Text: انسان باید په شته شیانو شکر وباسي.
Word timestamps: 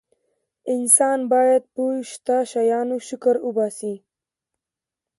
انسان 0.75 1.19
باید 1.31 1.63
په 1.73 1.83
شته 2.09 2.35
شیانو 2.51 2.97
شکر 3.07 3.35
وباسي. 3.47 3.95